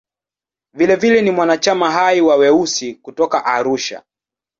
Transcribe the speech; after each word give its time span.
Vilevile 0.73 1.21
ni 1.21 1.31
mwanachama 1.31 1.91
hai 1.91 2.21
wa 2.21 2.35
"Weusi" 2.35 2.93
kutoka 2.95 3.45
Arusha. 3.45 4.03